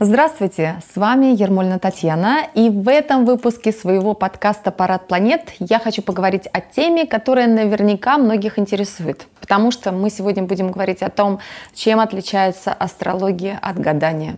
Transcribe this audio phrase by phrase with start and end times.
[0.00, 6.02] Здравствуйте, с вами Ермольна Татьяна, и в этом выпуске своего подкаста «Парад планет» я хочу
[6.02, 11.40] поговорить о теме, которая наверняка многих интересует, потому что мы сегодня будем говорить о том,
[11.74, 14.36] чем отличается астрология от гадания.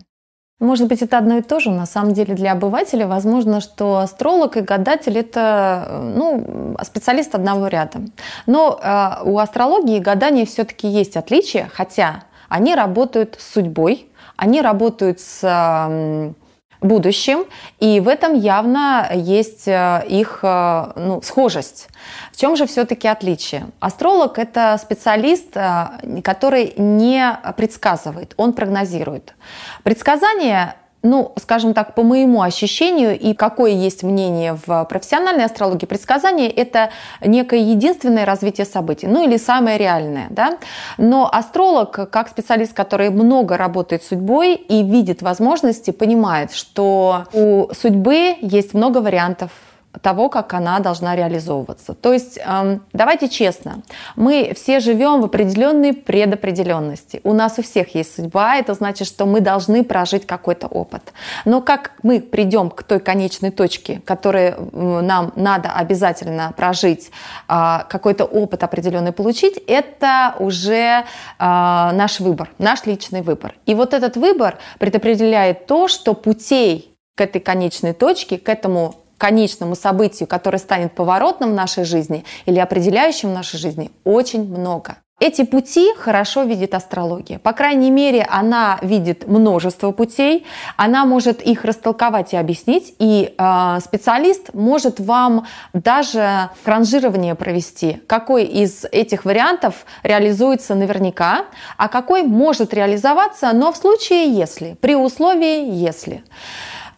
[0.59, 1.69] Может быть, это одно и то же.
[1.69, 7.99] На самом деле для обывателя возможно, что астролог и гадатель– это ну, специалист одного ряда.
[8.47, 14.10] Но э, у астрологии и гадания все-таки есть отличия, хотя они работают с судьбой,
[14.41, 16.33] они работают с
[16.81, 17.45] будущим,
[17.79, 21.89] и в этом явно есть э, их э, ну, схожесть.
[22.33, 23.67] В чем же все-таки отличие?
[23.79, 29.35] Астролог– это специалист, э, который не предсказывает, он прогнозирует.
[29.83, 30.73] Предсказание
[31.03, 36.91] ну, скажем так, по моему ощущению и какое есть мнение в профессиональной астрологии, предсказание– это
[37.25, 40.27] некое единственное развитие событий, ну или самое реальное.
[40.29, 40.57] Да?
[40.97, 47.69] Но астролог, как специалист, который много работает с судьбой и видит возможности, понимает, что у
[47.73, 49.51] судьбы есть много вариантов
[49.99, 51.93] того, как она должна реализовываться.
[51.93, 53.81] То есть, эм, давайте честно,
[54.15, 57.19] мы все живем в определенной предопределенности.
[57.23, 61.13] У нас у всех есть судьба, это значит, что мы должны прожить какой-то опыт.
[61.45, 67.11] Но как мы придем к той конечной точке, которую нам надо обязательно прожить,
[67.49, 71.03] э, какой-то опыт определенный получить, это уже э,
[71.39, 73.55] наш выбор, наш личный выбор.
[73.65, 79.75] И вот этот выбор предопределяет то, что путей к этой конечной точке, к этому конечному
[79.75, 84.97] событию, которое станет поворотным в нашей жизни или определяющим в нашей жизни, очень много.
[85.19, 87.37] Эти пути хорошо видит астрология.
[87.37, 93.79] По крайней мере, она видит множество путей, она может их растолковать и объяснить, и э,
[93.85, 101.45] специалист может вам даже ранжирование провести, какой из этих вариантов реализуется наверняка,
[101.77, 106.23] а какой может реализоваться, но в случае если, при условии если.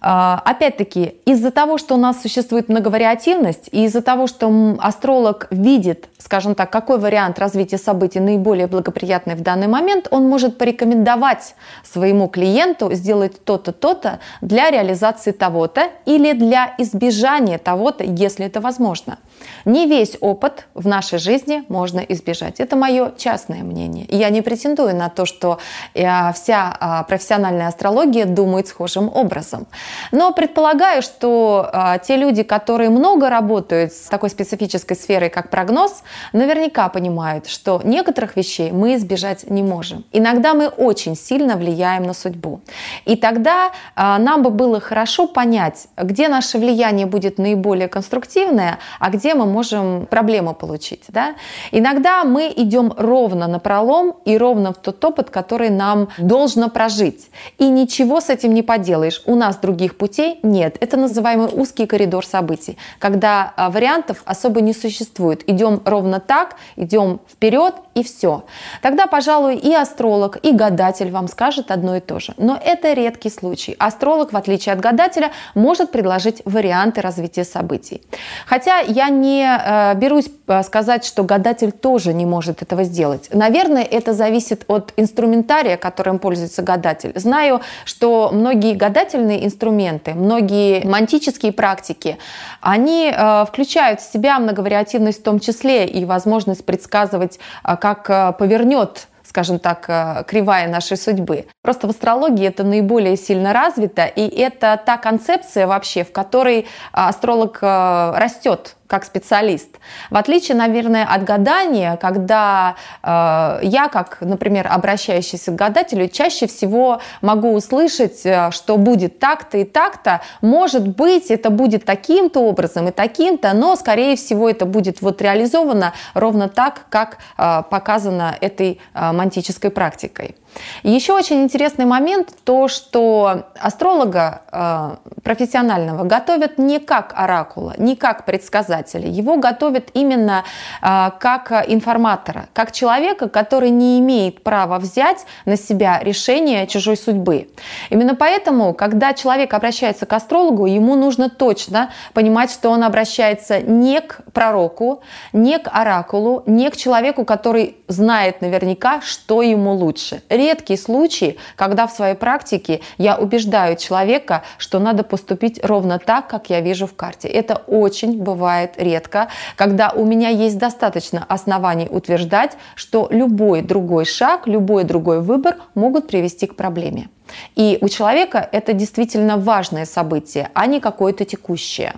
[0.05, 6.09] А, опять-таки, из-за того, что у нас существует многовариативность, и из-за того, что астролог видит,
[6.17, 12.27] скажем так, какой вариант развития событий наиболее благоприятный в данный момент, он может порекомендовать своему
[12.27, 19.19] клиенту сделать то-то, то-то для реализации того-то или для избежания того-то, если это возможно.
[19.63, 22.59] Не весь опыт в нашей жизни можно избежать.
[22.59, 24.05] Это мое частное мнение.
[24.09, 25.59] Я не претендую на то, что
[25.93, 29.67] э, вся а, профессиональная астрология думает схожим образом.
[30.11, 36.03] Но предполагаю, что э, те люди, которые много работают с такой специфической сферой, как прогноз,
[36.33, 40.03] наверняка понимают, что некоторых вещей мы избежать не можем.
[40.11, 42.61] Иногда мы очень сильно влияем на судьбу.
[43.05, 49.09] И тогда э, нам бы было хорошо понять, где наше влияние будет наиболее конструктивное, а
[49.09, 51.03] где мы можем проблему получить.
[51.07, 51.35] Да?
[51.71, 57.29] Иногда мы идем ровно на пролом и ровно в тот опыт, который нам должно прожить.
[57.57, 59.21] И ничего с этим не поделаешь.
[59.25, 60.77] У нас других путей нет.
[60.79, 65.49] Это называемый узкий коридор событий, когда а, вариантов особо не существует.
[65.49, 68.43] Идем ровно так, идем вперед и все.
[68.81, 72.33] Тогда, пожалуй, и астролог, и гадатель вам скажет одно и то же.
[72.37, 73.75] Но это редкий случай.
[73.79, 78.01] Астролог, в отличие от гадателя, может предложить варианты развития событий.
[78.45, 83.29] Хотя я не э, берусь э, сказать, что гадатель тоже не может этого сделать.
[83.33, 87.11] Наверное, это зависит от инструментария, которым пользуется гадатель.
[87.15, 89.72] Знаю, что многие гадательные инструменты,
[90.13, 92.17] многие мантические практики,
[92.61, 99.57] они э, включают в себя многовариативность в том числе и возможность предсказывать, как повернет скажем
[99.57, 101.47] так, э, кривая нашей судьбы.
[101.63, 107.57] Просто в астрологии это наиболее сильно развито, и это та концепция вообще, в которой астролог
[107.63, 109.69] э, растет как специалист.
[110.11, 117.01] В отличие, наверное, от гадания, когда э, я, как, например, обращающийся к гадателю, чаще всего
[117.21, 122.91] могу услышать, э, что будет так-то и так-то, может быть, это будет таким-то образом и
[122.91, 129.11] таким-то, но, скорее всего, это будет вот реализовано ровно так, как э, показано этой э,
[129.23, 130.35] мантической практикой.
[130.83, 138.25] Еще очень интересный момент то, что астролога э, профессионального готовят не как оракула, не как
[138.25, 139.07] предсказателя.
[139.07, 140.43] Его готовят именно
[140.81, 147.49] э, как информатора, как человека, который не имеет права взять на себя решение чужой судьбы.
[147.89, 154.01] Именно поэтому, когда человек обращается к астрологу, ему нужно точно понимать, что он обращается не
[154.01, 155.01] к пророку,
[155.31, 161.87] не к оракулу, не к человеку, который знает наверняка, что ему лучше редкий случай, когда
[161.87, 166.95] в своей практике я убеждаю человека, что надо поступить ровно так, как я вижу в
[166.95, 167.27] карте.
[167.27, 174.47] Это очень бывает редко, когда у меня есть достаточно оснований утверждать, что любой другой шаг,
[174.47, 177.07] любой другой выбор могут привести к проблеме.
[177.55, 181.93] И у человека это действительно важное событие, а не какое-то текущее.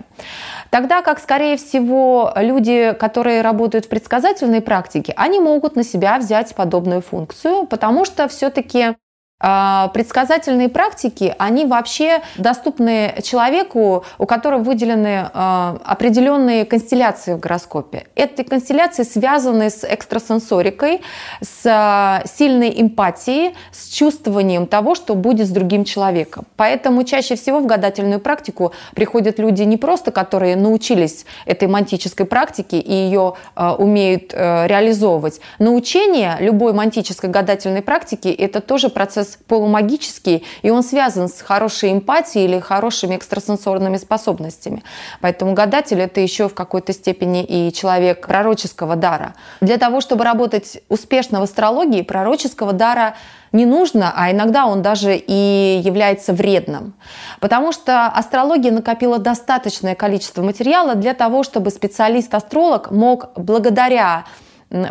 [0.70, 6.54] Тогда как, скорее всего, люди, которые работают в предсказательной практике, они могут на себя взять
[6.54, 8.96] подобную функцию, потому что все-таки
[9.38, 18.06] предсказательные практики, они вообще доступны человеку, у которого выделены а, определенные констелляции в гороскопе.
[18.14, 21.02] Эти констелляции связаны с экстрасенсорикой,
[21.42, 26.46] с а, сильной эмпатией, с чувствованием того, что будет с другим человеком.
[26.56, 32.78] Поэтому чаще всего в гадательную практику приходят люди не просто, которые научились этой мантической практике
[32.78, 35.40] и ее умеют э, реализовывать.
[35.58, 41.92] Научение любой мантической гадательной практики– это тоже процесс процесс полумагический, и он связан с хорошей
[41.92, 44.82] эмпатией или хорошими экстрасенсорными способностями.
[45.20, 49.34] Поэтому гадатель– это еще в какой-то степени и человек пророческого дара.
[49.60, 53.14] Для того, чтобы работать успешно в астрологии, пророческого дара
[53.52, 56.94] не нужно, а иногда он даже и является вредным.
[57.40, 64.24] Потому что астрология накопила достаточное количество материала для того, чтобы специалист-астролог мог благодаря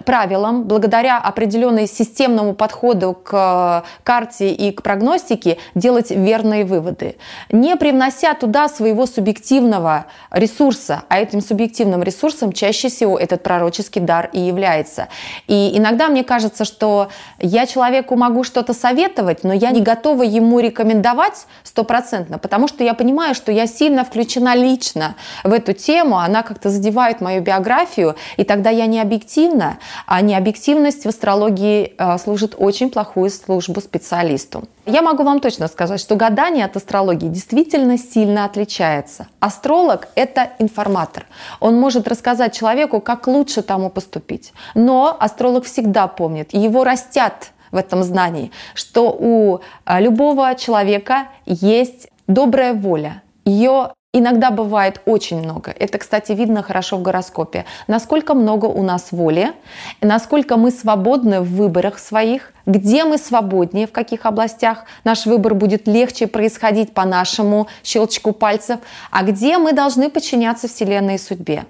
[0.06, 7.18] правилам, благодаря определенной системному подходу к карте и к прогностике делать верные выводы,
[7.52, 14.30] не привнося туда своего субъективного ресурса, а этим субъективным ресурсом чаще всего этот пророческий дар
[14.32, 15.10] и является.
[15.48, 20.60] И иногда мне кажется, что я человеку могу что-то советовать, но я не готова ему
[20.60, 26.44] рекомендовать стопроцентно, потому что я понимаю, что я сильно включена лично в эту тему, она
[26.44, 32.18] как-то задевает мою биографию, и тогда я не объективна, объективно, а необъективность в астрологии э,
[32.18, 34.64] служит очень плохую службу специалисту.
[34.86, 39.28] Я могу вам точно сказать, что гадание от астрологии действительно сильно отличается.
[39.40, 41.26] Астролог– это информатор.
[41.60, 44.54] Он может рассказать человеку, как лучше тому поступить.
[44.76, 52.08] Но астролог всегда помнит, его растят в этом знании, что у э, любого человека есть
[52.28, 53.22] добрая воля.
[53.46, 55.76] Ее Иногда бывает очень много.
[55.78, 57.66] Это, кстати, видно хорошо в гороскопе.
[57.88, 59.52] Насколько много у нас воли,
[60.00, 65.88] насколько мы свободны в выборах своих, где мы свободнее, в каких областях наш выбор будет
[65.88, 68.80] легче происходить по нашему щелчку пальцев,
[69.12, 71.66] а где мы должны подчиняться Вселенной и судьбе.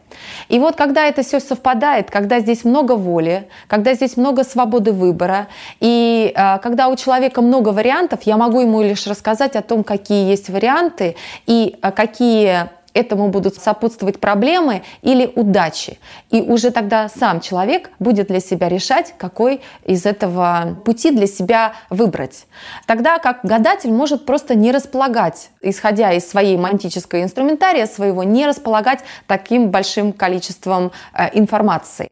[0.49, 5.47] И вот когда это все совпадает, когда здесь много воли, когда здесь много свободы выбора,
[5.79, 10.29] и э, когда у человека много вариантов, я могу ему лишь рассказать о том, какие
[10.29, 11.15] есть варианты
[11.45, 15.99] и э, какие этому будут сопутствовать проблемы или удачи.
[16.31, 21.73] И уже тогда сам человек будет для себя решать, какой из этого пути для себя
[21.89, 22.47] выбрать.
[22.87, 29.01] Тогда как гадатель может просто не располагать, исходя из своей мантической инструментария своего, не располагать
[29.27, 32.07] таким большим количеством э, информации.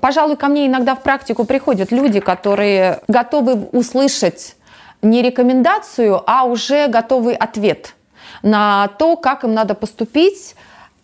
[0.00, 4.56] Пожалуй, ко мне иногда в практику приходят люди, которые готовы услышать
[5.02, 7.94] не рекомендацию, а уже готовый ответ–
[8.42, 10.54] на то, как им надо поступить.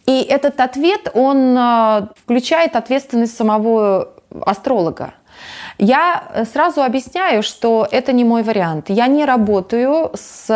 [0.07, 4.09] И этот ответ, он э, включает ответственность самого
[4.45, 5.15] астролога.
[5.79, 8.91] Я сразу объясняю, что это не мой вариант.
[8.91, 10.47] Я не работаю с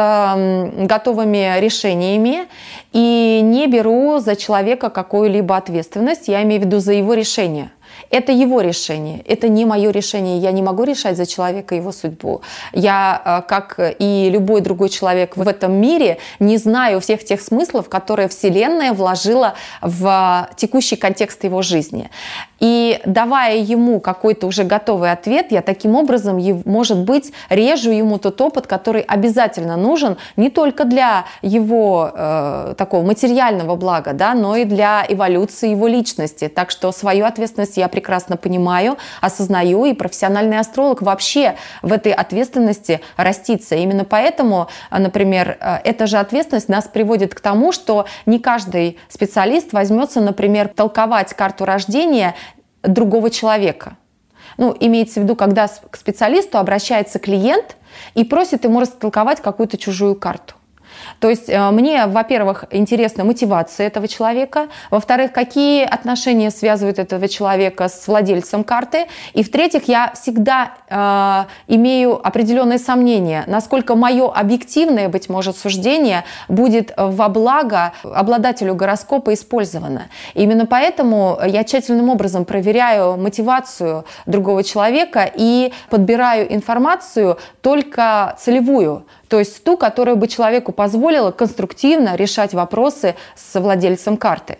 [0.76, 2.46] готовыми решениями
[2.92, 6.28] и не беру за человека какую-либо ответственность.
[6.28, 7.70] Я имею в виду за его решение.
[8.10, 10.38] Это его решение, это не мое решение.
[10.38, 12.42] Я не могу решать за человека его судьбу.
[12.72, 17.88] Я, э, как и любой другой человек в этом мире, не знаю всех тех смыслов,
[17.88, 22.10] которые Вселенная вложила в текущий контекст его жизни.
[22.60, 28.40] И давая ему какой-то уже готовый ответ, я таким образом, может быть, режу ему тот
[28.40, 34.64] опыт, который обязательно нужен не только для его э, такого материального блага, да, но и
[34.64, 36.48] для эволюции его личности.
[36.48, 43.00] Так что свою ответственность я прекрасно понимаю, осознаю, и профессиональный астролог вообще в этой ответственности
[43.16, 43.74] растится.
[43.74, 48.98] Именно поэтому, э, например, э, эта же ответственность нас приводит к тому, что не каждый
[49.08, 52.34] специалист возьмется, например, толковать карту рождения
[52.82, 53.96] другого человека.
[54.56, 57.76] Ну, имеется в виду, когда к специалисту обращается клиент
[58.14, 60.54] и просит ему растолковать какую-то чужую карту.
[61.24, 67.88] То есть э, мне, во-первых, интересна мотивация этого человека, во-вторых, какие отношения связывают этого человека
[67.88, 75.30] с владельцем карты, и в-третьих, я всегда э, имею определенные сомнения, насколько мое объективное, быть
[75.30, 80.08] может, суждение будет во благо обладателю гороскопа использовано.
[80.34, 89.40] Именно поэтому я тщательным образом проверяю мотивацию другого человека и подбираю информацию только целевую, То
[89.40, 94.58] есть ту, которая бы человеку позволила конструктивно решать вопросы с владельцем карты.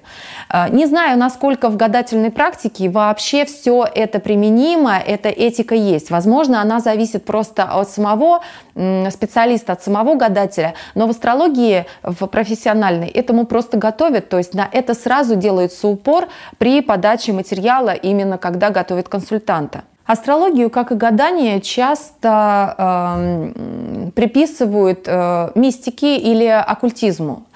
[0.52, 6.10] Э, не знаю, насколько в гадательной практике вообще все это применимо, эта этика есть.
[6.10, 8.40] Возможно, она зависит просто от самого
[8.74, 14.68] специалиста, от самого гадателя, но в астрологии, в профессиональной, этому просто готовят, то есть на
[14.72, 16.26] это сразу делается упор
[16.58, 19.84] при подаче материала, именно когда готовят консультанта.
[20.06, 27.46] Астрологию, как и гадание, часто э, приписывают э, мистике или оккультизму.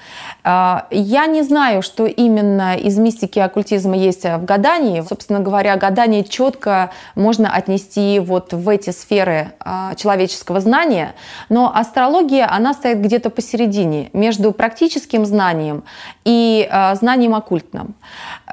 [0.51, 5.05] А, я не знаю, что именно из мистики и оккультизма есть в гадании.
[5.07, 11.15] Собственно говоря, гадание четко можно отнести вот в эти сферы а, человеческого знания,
[11.51, 15.85] но астрология, она стоит где-то посередине между практическим знанием
[16.25, 17.95] и а, знанием оккультным.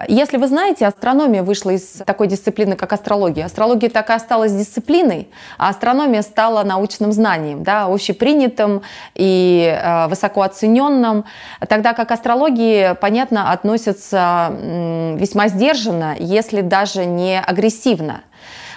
[0.09, 3.45] Если вы знаете, астрономия вышла из такой дисциплины, как астрология.
[3.45, 8.81] Астрология так и осталась дисциплиной, а астрономия стала научным знанием, да, общепринятым
[9.13, 11.23] и высоко оцененным.
[11.69, 14.53] Тогда как астрологии, понятно, относятся
[15.17, 18.21] весьма сдержанно, если даже не агрессивно.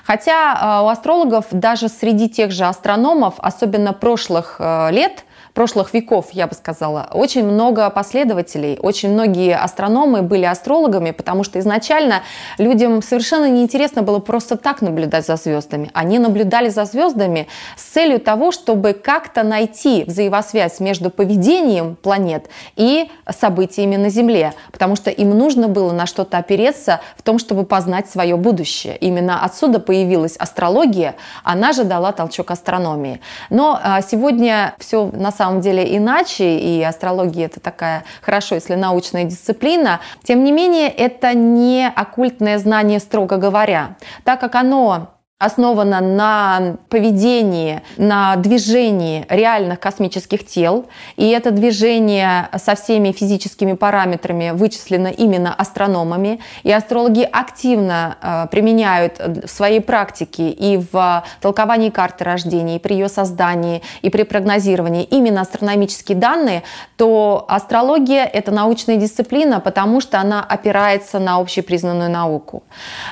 [0.05, 5.25] Хотя а, у астрологов даже среди тех же астрономов, особенно прошлых э, лет,
[5.59, 11.59] прошлых веков, я бы сказала, очень много последователей, очень многие астрономы были астрологами, потому что
[11.59, 12.23] изначально
[12.59, 15.91] людям совершенно неинтересно было просто так наблюдать за звездами.
[15.95, 23.11] Они наблюдали за звездами с целью того, чтобы как-то найти взаимосвязь между поведением планет и
[23.29, 28.09] событиями на Земле, потому что им нужно было на что-то опереться в том, чтобы познать
[28.09, 28.97] свое будущее.
[28.99, 33.21] Именно отсюда появилась астрология, она же дала толчок астрономии.
[33.51, 38.75] Но а, сегодня все на самом самом деле иначе, и астрология это такая хорошо, если
[38.75, 40.01] научная дисциплина.
[40.23, 45.09] Тем не менее, это не оккультное знание, строго говоря, так как оно
[45.39, 50.87] основана на поведении, на движении реальных космических тел.
[51.17, 56.41] И это движение со всеми физическими параметрами вычислено именно астрономами.
[56.65, 62.95] И астрологи активно э, применяют в своей практике и в толковании карты рождения, и при
[62.95, 66.65] ее создании, и при прогнозировании именно астрономические данные,
[66.97, 72.65] то астрология— это научная дисциплина, потому что она опирается на общепризнанную науку.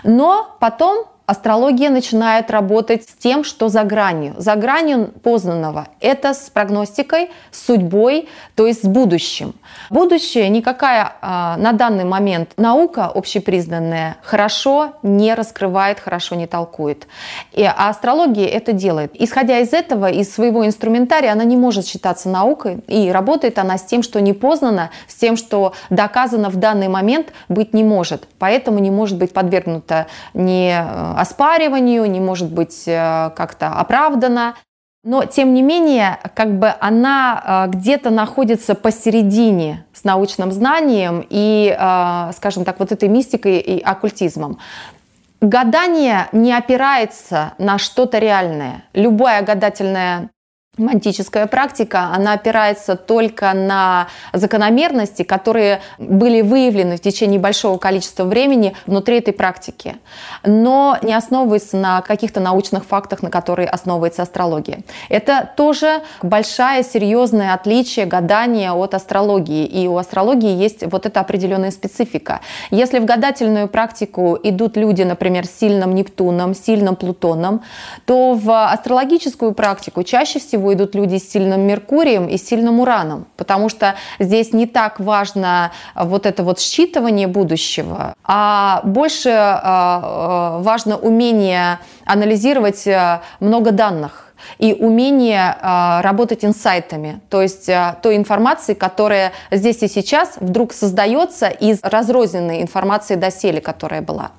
[0.02, 4.34] Но потом астрология начинает работать с тем, что за гранью.
[4.38, 5.88] За гранью познанного.
[6.00, 9.54] Это с прогностикой, с судьбой, то есть с будущим.
[9.90, 17.08] Будущее никакая а, на данный момент наука общепризнанная хорошо не раскрывает, хорошо не толкует.
[17.52, 19.12] И, а астрология это делает.
[19.14, 22.78] Исходя из этого, из своего инструментария, она не может считаться наукой.
[22.86, 27.32] И работает она с тем, что не познано, с тем, что доказано в данный момент
[27.48, 28.28] быть не может.
[28.38, 34.54] Поэтому не может быть подвергнута ни э, оспариванию, не может быть э, как-то оправдана.
[35.04, 41.76] Но, тем не менее, как бы она э, где-то находится посередине с научным знанием и,
[41.78, 44.58] э, скажем так, вот этой мистикой и оккультизмом.
[45.40, 48.84] Гадание не опирается на что-то реальное.
[48.94, 50.30] Любая гадательная
[50.78, 58.74] Мантическая практика, она опирается только на закономерности, которые были выявлены в течение большого количества времени
[58.84, 59.96] внутри этой практики,
[60.44, 64.80] но не основывается на каких-то научных фактах, на которые основывается астрология.
[65.08, 69.64] Это тоже большая, серьезное отличие гадания от астрологии.
[69.64, 72.40] И у астрологии есть вот эта определенная специфика.
[72.70, 77.62] Если в гадательную практику идут люди, например, с сильным Нептуном, сильным Плутоном,
[78.04, 83.26] то в астрологическую практику чаще всего всего идут люди с сильным Меркурием и сильным Ураном,
[83.36, 90.58] потому что здесь не так важно вот это вот считывание будущего, а больше а, а,
[90.62, 94.25] важно умение анализировать э, много данных
[94.58, 100.72] и умение а, работать инсайтами, то есть а, той информации, которая здесь и сейчас вдруг
[100.72, 104.32] создается из разрозненной информации доселе, которая была.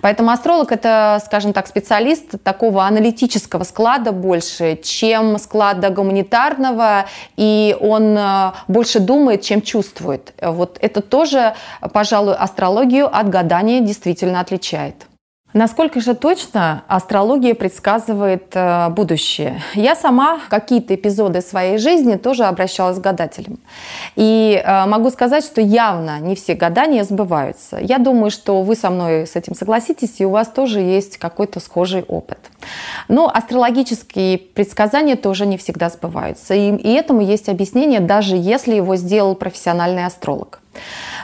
[0.00, 7.06] Поэтому астролог это, скажем так, специалист такого аналитического склада больше, чем склада гуманитарного,
[7.36, 10.34] и он а, больше думает, чем чувствует.
[10.40, 11.54] Вот это тоже,
[11.92, 15.06] пожалуй, астрологию от гадания действительно отличает.
[15.54, 19.62] Насколько же точно астрология предсказывает э, будущее?
[19.74, 23.60] Я сама какие-то эпизоды своей жизни тоже обращалась к гадателям.
[24.16, 27.78] И э, могу сказать, что явно не все гадания сбываются.
[27.80, 31.60] Я думаю, что вы со мной с этим согласитесь, и у вас тоже есть какой-то
[31.60, 32.38] схожий опыт.
[33.06, 36.54] Но астрологические предсказания тоже не всегда сбываются.
[36.54, 40.63] И, и этому есть объяснение, даже если его сделал профессиональный астролог.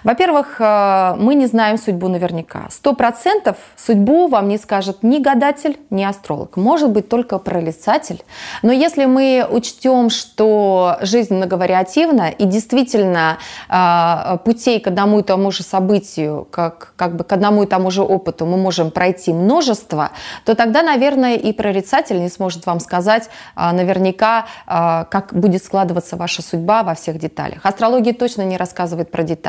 [0.04, 2.66] Во-первых, э, мы не знаем судьбу наверняка.
[2.71, 6.57] Сто процентов судьбу вам не скажет ни гадатель, ни астролог.
[6.57, 8.23] Может быть, только прорицатель.
[8.62, 13.38] Но если мы учтем, что жизнь многовариативна и действительно
[13.69, 17.90] э, путей к одному и тому же событию, как, как бы к одному и тому
[17.90, 20.11] же опыту мы можем пройти множество,
[20.45, 26.42] то тогда, наверное, и прорицатель не сможет вам сказать э, наверняка, как будет складываться ваша
[26.42, 27.61] судьба во всех деталях.
[27.64, 29.39] Астрология точно не рассказывает про детали.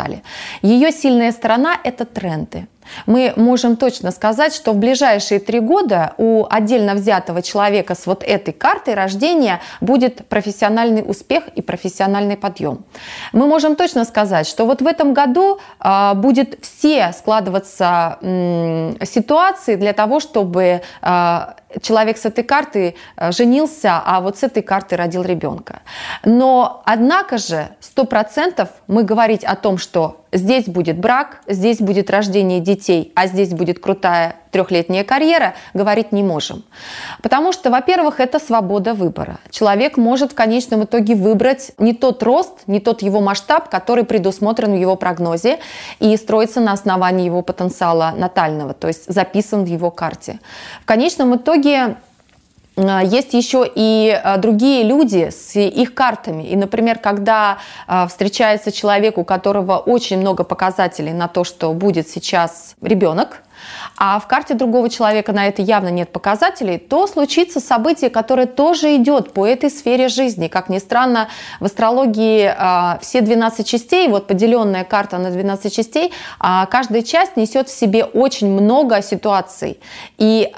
[0.62, 2.68] Ее сильная сторона– это тренды.
[3.06, 8.24] Мы можем точно сказать, что в ближайшие три года у отдельно взятого человека с вот
[8.24, 12.84] этой картой рождения будет профессиональный успех и профессиональный подъем.
[13.34, 19.94] Мы можем точно сказать, что вот в этом году э, будет все складываться ситуации для
[19.94, 21.40] того, чтобы э,
[21.82, 22.96] человек с этой карты
[23.30, 25.82] женился, а вот с этой карты родил ребенка.
[26.26, 32.10] Но, однако же, сто процентов мы говорить о том, что здесь будет брак, здесь будет
[32.10, 36.64] рождение детей, а здесь будет крутая трехлетняя карьера, говорить не можем.
[37.22, 39.40] Потому что, во-первых, это свобода выбора.
[39.50, 44.74] Человек может в конечном итоге выбрать не тот рост, не тот его масштаб, который предусмотрен
[44.74, 45.60] в его прогнозе
[46.00, 50.40] и строится на основании его потенциала натального, то есть записан в его карте.
[50.82, 51.96] В конечном итоге
[52.78, 56.44] есть еще и а, другие люди с их картами.
[56.44, 62.08] И, например, когда а, встречается человек, у которого очень много показателей на то, что будет
[62.08, 63.42] сейчас ребенок,
[63.98, 68.96] а в карте другого человека на это явно нет показателей, то случится событие, которое тоже
[68.96, 70.48] идет по этой сфере жизни.
[70.48, 71.28] Как ни странно,
[71.60, 72.52] в астрологии
[73.02, 78.50] все 12 частей, вот поделенная карта на 12 частей, каждая часть несет в себе очень
[78.50, 79.80] много ситуаций.
[80.18, 80.52] И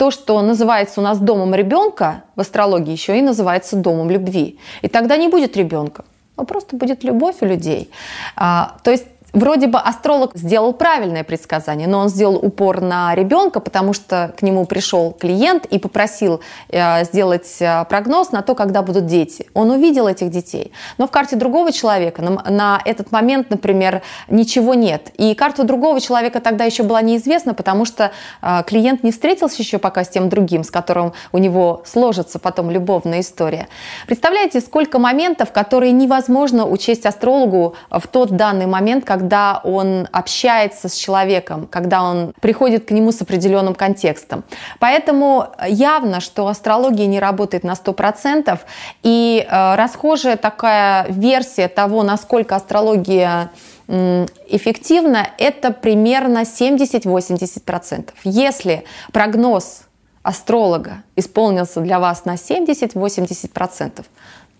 [0.00, 4.58] то, что называется у нас домом ребенка в астрологии, еще и называется домом любви.
[4.80, 6.04] И тогда не будет ребенка,
[6.36, 7.90] а просто будет любовь у людей.
[8.34, 13.60] А, то есть Вроде бы астролог сделал правильное предсказание, но он сделал упор на ребенка,
[13.60, 18.82] потому что к нему пришел клиент и попросил э, сделать э, прогноз на то, когда
[18.82, 19.46] будут дети.
[19.54, 20.72] Он увидел этих детей.
[20.98, 25.12] Но в карте другого человека на, этот момент, например, ничего нет.
[25.16, 28.10] И карта другого человека тогда еще была неизвестна, потому что
[28.42, 32.70] э, клиент не встретился еще пока с тем другим, с которым у него сложится потом
[32.70, 33.68] любовная история.
[34.06, 40.88] Представляете, сколько моментов, которые невозможно учесть астрологу в тот данный момент, когда когда он общается
[40.88, 44.44] с человеком, когда он приходит к нему с определенным контекстом.
[44.78, 48.58] Поэтому явно, что астрология не работает на 100%,
[49.02, 53.50] и э, расхожая такая версия того, насколько астрология
[54.48, 58.10] эффективна, это примерно 70-80%.
[58.24, 59.82] Если прогноз
[60.22, 64.04] астролога исполнился для вас на 70-80%,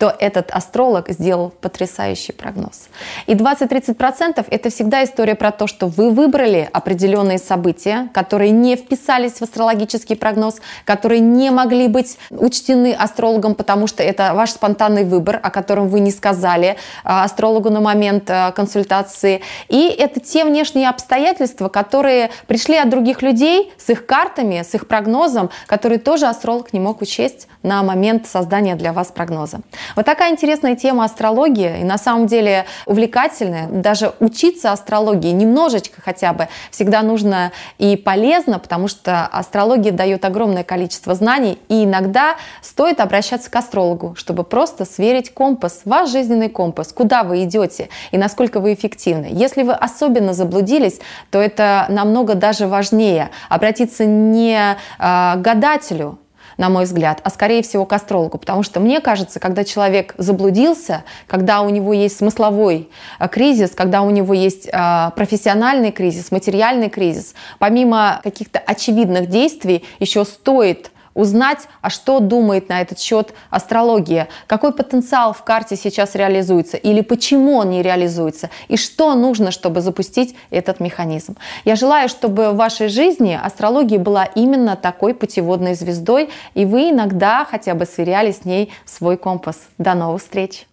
[0.00, 2.88] то этот астролог сделал потрясающий прогноз.
[3.26, 9.34] И 20-30% это всегда история про то, что вы выбрали определенные события, которые не вписались
[9.34, 15.38] в астрологический прогноз, которые не могли быть учтены астрологом, потому что это ваш спонтанный выбор,
[15.42, 19.42] о котором вы не сказали а, астрологу на момент а, консультации.
[19.68, 24.88] И это те внешние обстоятельства, которые пришли от других людей с их картами, с их
[24.88, 29.60] прогнозом, которые тоже астролог не мог учесть на момент создания для вас прогноза.
[29.96, 33.66] Вот такая интересная тема астрологии, и на самом деле увлекательная.
[33.68, 40.64] Даже учиться астрологии немножечко хотя бы всегда нужно и полезно, потому что астрология дает огромное
[40.64, 46.92] количество знаний, и иногда стоит обращаться к астрологу, чтобы просто сверить компас, ваш жизненный компас,
[46.92, 49.28] куда вы идете и насколько вы эффективны.
[49.30, 51.00] Если вы особенно заблудились,
[51.30, 56.18] то это намного даже важнее обратиться не э, к гадателю,
[56.60, 58.36] на мой взгляд, а скорее всего к астрологу.
[58.36, 64.02] Потому что мне кажется, когда человек заблудился, когда у него есть смысловой э, кризис, когда
[64.02, 70.90] у него есть э, профессиональный кризис, материальный кризис, помимо каких-то очевидных действий еще стоит
[71.20, 77.00] узнать, а что думает на этот счет астрология, какой потенциал в карте сейчас реализуется или
[77.02, 81.36] почему он не реализуется и что нужно, чтобы запустить этот механизм.
[81.64, 87.46] Я желаю, чтобы в вашей жизни астрология была именно такой путеводной звездой, и вы иногда
[87.48, 89.56] хотя бы сверяли с ней свой компас.
[89.78, 90.66] До новых встреч!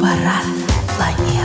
[0.00, 0.46] Парад
[0.96, 1.43] планет.